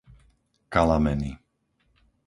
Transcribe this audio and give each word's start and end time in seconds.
Kalameny 0.73 1.27